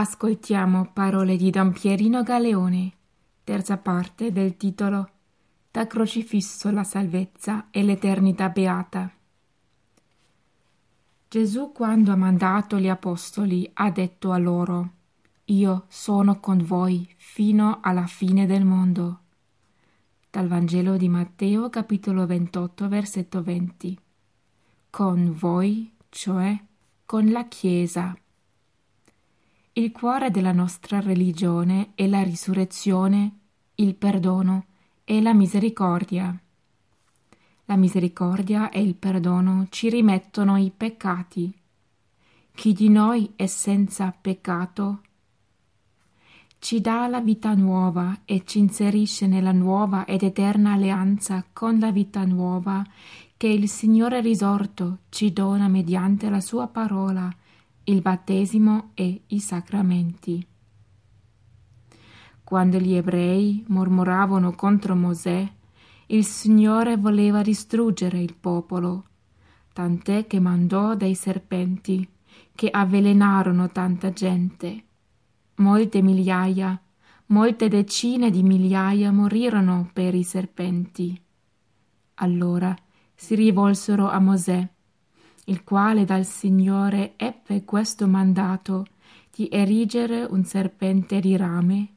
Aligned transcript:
Ascoltiamo 0.00 0.92
parole 0.92 1.36
di 1.36 1.50
Don 1.50 1.72
Pierino 1.72 2.22
Galeone, 2.22 2.92
terza 3.42 3.78
parte 3.78 4.30
del 4.30 4.56
titolo 4.56 5.10
Da 5.72 5.88
crocifisso 5.88 6.70
la 6.70 6.84
salvezza 6.84 7.66
e 7.72 7.82
l'eternità 7.82 8.48
beata. 8.48 9.12
Gesù 11.26 11.72
quando 11.72 12.12
ha 12.12 12.16
mandato 12.16 12.78
gli 12.78 12.88
apostoli 12.88 13.68
ha 13.74 13.90
detto 13.90 14.30
a 14.30 14.38
loro 14.38 14.92
Io 15.46 15.86
sono 15.88 16.38
con 16.38 16.64
voi 16.64 17.12
fino 17.16 17.80
alla 17.82 18.06
fine 18.06 18.46
del 18.46 18.64
mondo. 18.64 19.22
Dal 20.30 20.46
Vangelo 20.46 20.96
di 20.96 21.08
Matteo 21.08 21.68
capitolo 21.70 22.24
28 22.24 22.86
versetto 22.86 23.42
20. 23.42 23.98
Con 24.90 25.34
voi, 25.36 25.92
cioè 26.08 26.56
con 27.04 27.32
la 27.32 27.48
Chiesa. 27.48 28.16
Il 29.78 29.92
cuore 29.92 30.32
della 30.32 30.50
nostra 30.50 30.98
religione 30.98 31.90
è 31.94 32.08
la 32.08 32.24
risurrezione, 32.24 33.32
il 33.76 33.94
perdono 33.94 34.64
e 35.04 35.22
la 35.22 35.32
misericordia. 35.32 36.36
La 37.66 37.76
misericordia 37.76 38.70
e 38.70 38.82
il 38.82 38.96
perdono 38.96 39.68
ci 39.70 39.88
rimettono 39.88 40.56
i 40.56 40.72
peccati. 40.76 41.56
Chi 42.56 42.72
di 42.72 42.88
noi 42.88 43.34
è 43.36 43.46
senza 43.46 44.12
peccato 44.20 45.02
ci 46.58 46.80
dà 46.80 47.06
la 47.06 47.20
vita 47.20 47.54
nuova 47.54 48.22
e 48.24 48.42
ci 48.44 48.58
inserisce 48.58 49.28
nella 49.28 49.52
nuova 49.52 50.06
ed 50.06 50.24
eterna 50.24 50.72
alleanza 50.72 51.44
con 51.52 51.78
la 51.78 51.92
vita 51.92 52.24
nuova 52.24 52.84
che 53.36 53.46
il 53.46 53.68
Signore 53.68 54.20
risorto 54.22 55.02
ci 55.08 55.32
dona 55.32 55.68
mediante 55.68 56.28
la 56.28 56.40
sua 56.40 56.66
parola 56.66 57.32
il 57.88 58.02
battesimo 58.02 58.90
e 58.94 59.22
i 59.28 59.40
sacramenti. 59.40 60.46
Quando 62.44 62.78
gli 62.78 62.94
ebrei 62.94 63.64
mormoravano 63.68 64.52
contro 64.52 64.94
Mosè, 64.94 65.50
il 66.06 66.24
Signore 66.24 66.96
voleva 66.96 67.42
distruggere 67.42 68.20
il 68.20 68.34
popolo, 68.34 69.04
tant'è 69.72 70.26
che 70.26 70.38
mandò 70.38 70.94
dei 70.94 71.14
serpenti 71.14 72.06
che 72.54 72.68
avvelenarono 72.70 73.70
tanta 73.70 74.12
gente. 74.12 74.84
Molte 75.56 76.02
migliaia, 76.02 76.80
molte 77.26 77.68
decine 77.68 78.30
di 78.30 78.42
migliaia 78.42 79.10
morirono 79.12 79.88
per 79.92 80.14
i 80.14 80.24
serpenti. 80.24 81.18
Allora 82.16 82.76
si 83.14 83.34
rivolsero 83.34 84.10
a 84.10 84.18
Mosè 84.18 84.68
il 85.48 85.64
quale 85.64 86.04
dal 86.04 86.24
Signore 86.24 87.14
ebbe 87.16 87.64
questo 87.64 88.06
mandato 88.06 88.86
di 89.34 89.48
erigere 89.50 90.24
un 90.24 90.44
serpente 90.44 91.20
di 91.20 91.36
rame, 91.36 91.88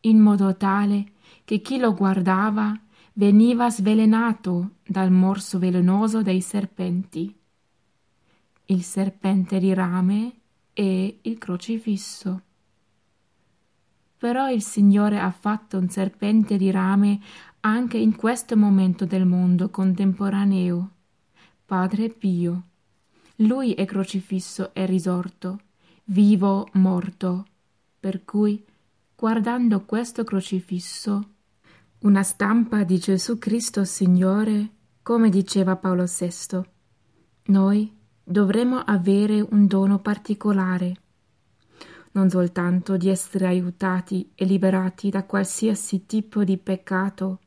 in 0.00 0.18
modo 0.18 0.56
tale 0.56 1.12
che 1.44 1.60
chi 1.60 1.78
lo 1.78 1.94
guardava 1.94 2.78
veniva 3.14 3.70
svelenato 3.70 4.70
dal 4.84 5.10
morso 5.10 5.58
velenoso 5.58 6.22
dei 6.22 6.40
serpenti. 6.40 7.34
Il 8.66 8.82
serpente 8.82 9.60
di 9.60 9.72
rame 9.72 10.32
e 10.72 11.18
il 11.22 11.38
crocifisso. 11.38 12.42
Però 14.18 14.50
il 14.50 14.62
Signore 14.62 15.20
ha 15.20 15.30
fatto 15.30 15.78
un 15.78 15.88
serpente 15.88 16.56
di 16.56 16.70
rame 16.72 17.20
anche 17.60 17.98
in 17.98 18.16
questo 18.16 18.56
momento 18.56 19.04
del 19.04 19.26
mondo 19.26 19.70
contemporaneo. 19.70 20.90
Padre 21.64 22.08
Pio 22.08 22.62
lui 23.36 23.74
è 23.74 23.84
crocifisso 23.84 24.72
e 24.72 24.86
risorto, 24.86 25.60
vivo 26.04 26.68
morto. 26.72 27.46
Per 27.98 28.24
cui, 28.24 28.64
guardando 29.14 29.84
questo 29.84 30.24
crocifisso, 30.24 31.30
una 32.00 32.22
stampa 32.22 32.84
di 32.84 32.98
Gesù 32.98 33.38
Cristo 33.38 33.84
Signore, 33.84 34.70
come 35.02 35.28
diceva 35.28 35.76
Paolo 35.76 36.04
VI, 36.04 36.60
noi 37.46 37.94
dovremmo 38.22 38.78
avere 38.78 39.40
un 39.40 39.66
dono 39.66 39.98
particolare, 39.98 40.96
non 42.12 42.30
soltanto 42.30 42.96
di 42.96 43.08
essere 43.08 43.46
aiutati 43.46 44.30
e 44.34 44.44
liberati 44.44 45.10
da 45.10 45.24
qualsiasi 45.24 46.06
tipo 46.06 46.42
di 46.42 46.56
peccato, 46.56 47.40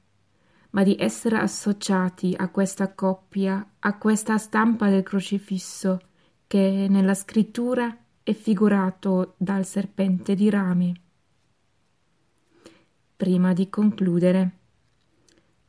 ma 0.72 0.84
di 0.84 0.96
essere 1.00 1.38
associati 1.38 2.36
a 2.38 2.50
questa 2.50 2.94
coppia, 2.94 3.74
a 3.80 3.98
questa 3.98 4.38
stampa 4.38 4.90
del 4.90 5.04
crocifisso 5.04 6.00
che 6.46 6.88
nella 6.90 7.14
scrittura 7.14 7.96
è 8.24 8.34
figurato 8.34 9.34
dal 9.38 9.66
serpente 9.66 10.36
di 10.36 10.50
rami. 10.50 10.94
Prima 13.16 13.54
di 13.54 13.70
concludere, 13.70 14.58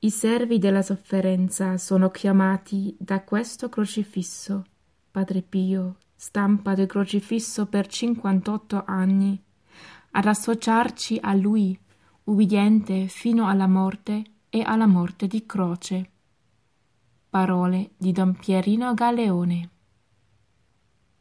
i 0.01 0.11
servi 0.11 0.59
della 0.59 0.83
sofferenza 0.83 1.77
sono 1.77 2.11
chiamati 2.11 2.95
da 2.99 3.23
questo 3.23 3.69
crocifisso, 3.69 4.65
Padre 5.11 5.43
Pio, 5.43 5.97
stampa 6.15 6.75
del 6.75 6.87
crocifisso 6.87 7.67
per 7.67 7.87
58 7.87 8.85
anni, 8.87 9.43
ad 10.13 10.27
associarci 10.27 11.19
a 11.21 11.35
lui, 11.35 11.79
ubbidiente 12.25 13.09
fino 13.09 13.47
alla 13.47 13.67
morte 13.67 14.25
e 14.51 14.63
alla 14.63 14.87
morte 14.87 15.27
di 15.27 15.47
croce. 15.47 16.11
Parole 17.31 17.93
di 17.97 18.13
Don 18.13 18.35
Pierino 18.35 18.93
Galeone. 18.93 19.71